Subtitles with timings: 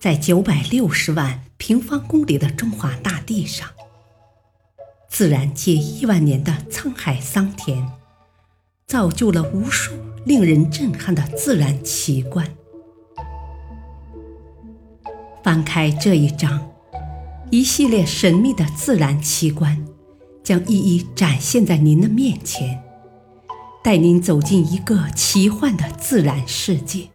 [0.00, 3.68] 在九百六十万平方公里的中华大地上，
[5.08, 7.84] 自然界亿万年的沧海桑田，
[8.86, 9.92] 造就了无数
[10.24, 12.48] 令人震撼的自然奇观。
[15.42, 16.70] 翻开这一章，
[17.50, 19.84] 一系列神秘的自然奇观
[20.44, 22.84] 将一一展现在您的面前，
[23.82, 27.08] 带您走进一个奇幻的自然世界。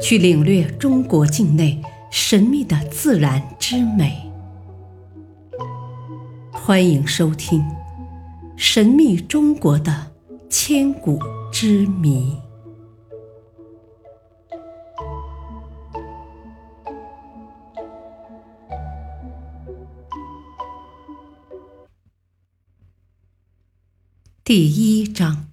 [0.00, 4.30] 去领略中国境内神秘的自然之美。
[6.52, 7.60] 欢迎收听
[8.56, 10.12] 《神秘中国的
[10.48, 11.18] 千古
[11.52, 12.36] 之谜》
[24.44, 25.48] 第一章：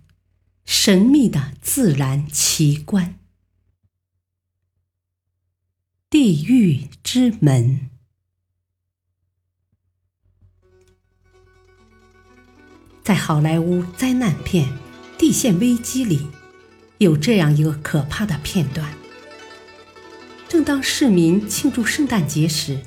[0.63, 3.15] 神秘的自然奇观。
[6.17, 7.89] 地狱之门，
[13.03, 14.65] 在好莱坞灾难片
[15.19, 16.29] 《地陷危机》里，
[16.99, 18.93] 有这样一个可怕的片段：
[20.47, 22.79] 正当市民庆祝圣诞节时，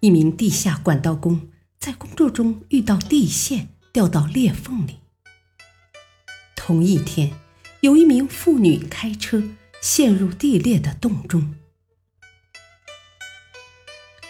[0.00, 4.96] 一名地下管道工在工作中遇到地陷掉到裂缝里。
[6.56, 7.32] 同一天，
[7.82, 9.40] 有一名妇女开车
[9.80, 11.54] 陷入地裂的洞中。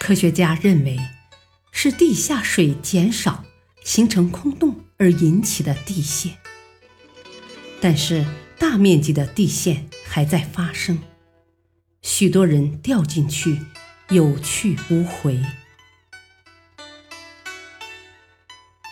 [0.07, 0.97] 科学家认为
[1.73, 3.45] 是地下水减少
[3.83, 6.39] 形成空洞而引起的地陷，
[7.81, 8.25] 但是
[8.57, 11.01] 大面积的地陷还在发生，
[12.03, 13.59] 许多人掉进去
[14.11, 15.45] 有去无回。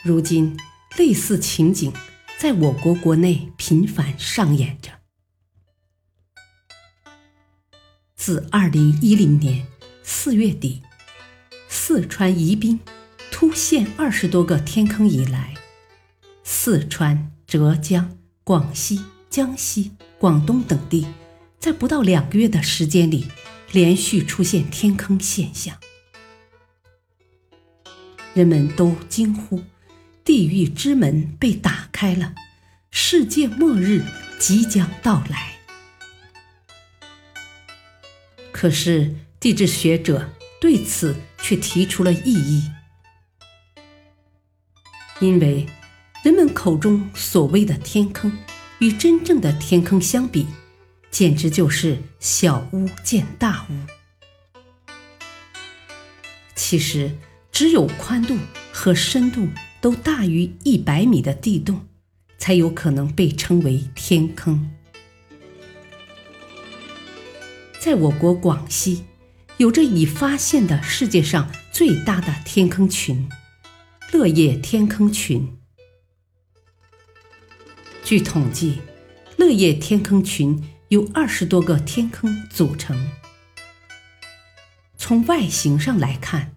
[0.02, 0.58] 如今
[0.98, 1.92] 类似情景
[2.40, 4.90] 在我国国内频繁上演着。
[8.16, 9.68] 自二零一零年
[10.02, 10.82] 四月底。
[11.76, 12.78] 四川宜宾
[13.32, 15.54] 突现二十多个天坑以来，
[16.44, 21.08] 四川、浙江、广西、江西、广东等地，
[21.58, 23.26] 在不到两个月的时间里，
[23.72, 25.76] 连续出现天坑现象，
[28.34, 29.64] 人们都惊呼
[30.24, 32.36] ：“地狱之门被打开了，
[32.92, 34.04] 世界末日
[34.38, 35.58] 即将到来。”
[38.52, 40.30] 可是地质学者。
[40.60, 41.14] 对此
[41.46, 42.70] 却提出了异议，
[45.20, 45.66] 因为
[46.22, 48.32] 人们口中所谓的天坑，
[48.78, 50.46] 与真正的天坑相比，
[51.10, 53.74] 简直就是小巫见大巫。
[56.54, 57.14] 其实，
[57.52, 58.38] 只有宽度
[58.72, 59.46] 和深度
[59.82, 61.86] 都大于一百米的地洞，
[62.38, 64.70] 才有可能被称为天坑。
[67.78, 69.04] 在我国广西。
[69.56, 73.28] 有着已发现的世界上最大的天坑群——
[74.12, 75.56] 乐业天坑群。
[78.02, 78.80] 据统计，
[79.36, 83.10] 乐业天坑群由二十多个天坑组成。
[84.96, 86.56] 从外形上来看，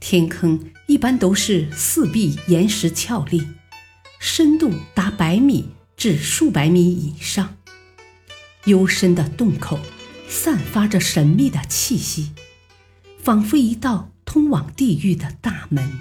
[0.00, 3.46] 天坑一般都是四壁岩石峭立，
[4.18, 7.56] 深度达百米至数百米以上，
[8.64, 9.78] 幽深的洞口。
[10.32, 12.32] 散发着神秘的气息，
[13.22, 16.00] 仿佛一道通往地狱的大门。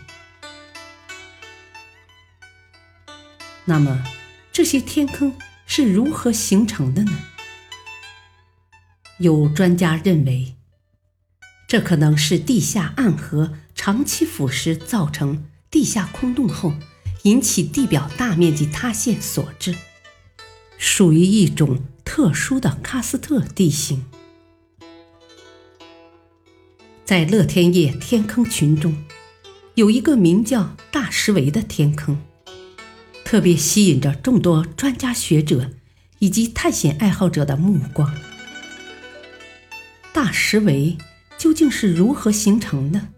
[3.65, 4.05] 那么，
[4.53, 5.33] 这些天坑
[5.65, 7.11] 是如何形成的呢？
[9.19, 10.55] 有专家认为，
[11.67, 16.73] 这可能是地下暗河长期腐蚀造成地下空洞后，
[17.23, 19.75] 引起地表大面积塌陷所致，
[20.77, 24.05] 属于一种特殊的喀斯特地形。
[27.11, 28.95] 在乐天叶天坑群中，
[29.75, 32.17] 有一个名叫大石围的天坑，
[33.25, 35.71] 特别吸引着众多专家学者
[36.19, 38.09] 以及探险爱好者的目光。
[40.13, 40.97] 大石围
[41.37, 43.09] 究竟是如何形成的？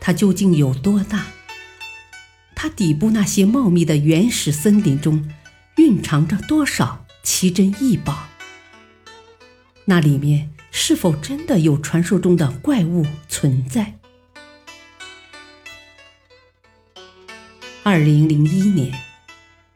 [0.00, 1.26] 它究竟有多大？
[2.54, 5.28] 它底部那些茂密的原始森林中，
[5.76, 8.28] 蕴藏着多少奇珍异宝？
[9.84, 10.48] 那里面？
[10.74, 13.98] 是否真的有传说中的怪物存在？
[17.84, 18.98] 二零零一年，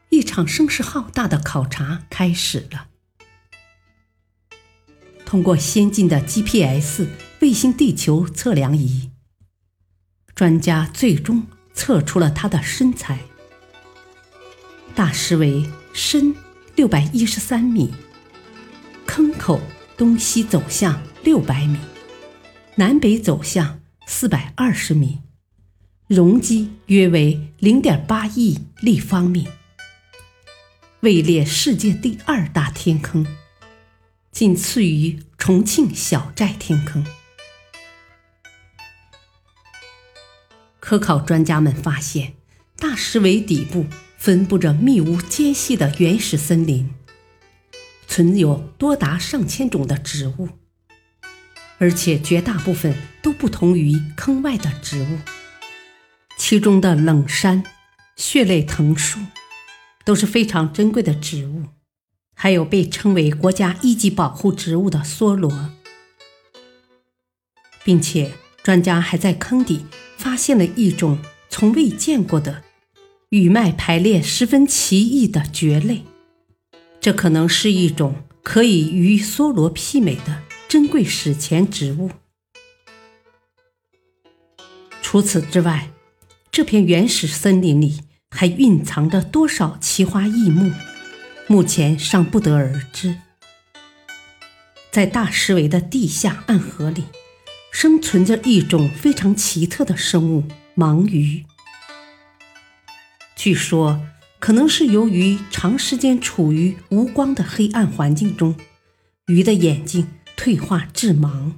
[0.09, 2.87] 一场声势浩大的考察开始了。
[5.23, 7.07] 通过先进的 GPS
[7.41, 9.11] 卫星地球测量仪，
[10.33, 13.19] 专家最终测出了它的身材：
[14.95, 16.35] 大石为深
[16.75, 17.93] 六百一十三米，
[19.05, 19.61] 坑口。
[19.97, 21.79] 东西走向六百米，
[22.75, 25.23] 南北走向四百二十米，
[26.05, 29.47] 容积约为零点八亿立方米，
[30.99, 33.25] 位列世界第二大天坑，
[34.31, 37.03] 仅次于重庆小寨天坑。
[40.79, 42.35] 科考专家们发现，
[42.77, 46.93] 大石围底部分布着密无间隙的原始森林，
[48.17, 50.49] 存有多达上千种的植物，
[51.77, 55.19] 而且绝大部分都不同于坑外的植物。
[56.35, 57.63] 其中的冷杉、
[58.15, 59.19] 血泪藤树
[60.03, 61.65] 都是非常珍贵的植物，
[62.33, 65.69] 还有被称为国家一级保护植物的梭罗，
[67.83, 68.31] 并且
[68.63, 69.85] 专家还在坑底。
[70.17, 71.19] 发现了一种
[71.51, 72.63] 从未见过的
[73.29, 76.01] 羽脉排列十分奇异的蕨类，
[77.07, 82.11] 这可能是一种可以与梭罗媲美的珍贵史前植物。
[85.01, 85.89] 除此之外，
[86.51, 88.01] 这片原始森林里
[88.31, 90.73] 还蕴藏着多少奇花异木，
[91.47, 93.15] 目前尚不得而知。
[94.91, 97.05] 在大石围的地下暗河里。
[97.71, 100.43] 生存着一种非常奇特的生物——
[100.75, 101.45] 盲鱼。
[103.35, 104.01] 据说，
[104.39, 108.55] 可能是由于长时间处于无光的黑暗环境中，
[109.25, 111.51] 鱼的眼睛退化致盲。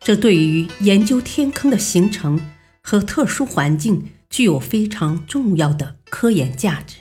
[0.00, 2.40] 这对于研究天坑的形成
[2.82, 6.96] 和特殊环境具有非常重要的科研价值。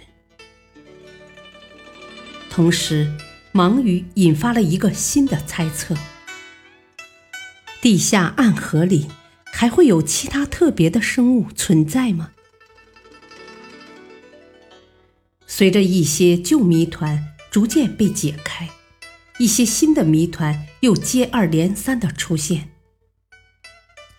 [2.50, 3.12] 同时，
[3.54, 5.96] 盲鱼引发了一个新的猜测。
[7.82, 9.08] 地下暗河里
[9.46, 12.32] 还会有其他特别的生物存在吗？
[15.60, 18.70] 随着一些旧谜团逐渐被解开，
[19.40, 22.70] 一些新的谜团又接二连三的出现。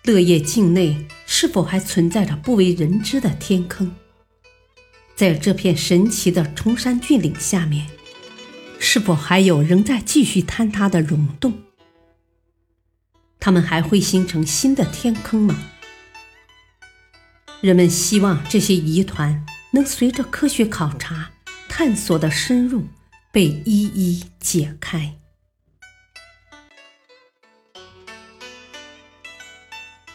[0.03, 3.95] 乐业境内是否还存在着不为人知的天坑？
[5.15, 7.87] 在这片神奇的崇山峻岭下面，
[8.77, 11.63] 是否还有仍在继续坍塌的溶洞？
[13.39, 15.59] 它们还会形成新的天坑吗？
[17.61, 21.31] 人们希望这些疑团能随着科学考察、
[21.69, 22.87] 探索的深入，
[23.31, 25.15] 被一一解开。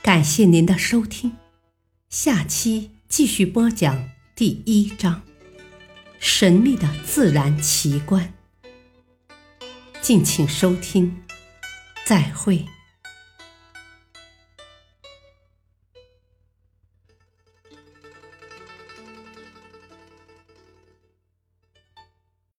[0.02, 1.36] 感谢您的收听，
[2.10, 5.22] 下期继续播讲第一章：
[6.20, 8.32] 神秘的自然奇观。
[10.00, 11.22] 敬请收听，
[12.04, 12.64] 再会。